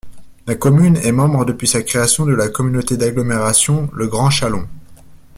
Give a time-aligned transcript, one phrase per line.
[0.47, 4.67] La commune est membre depuis sa création de la communauté d'agglomération Le Grand Chalon.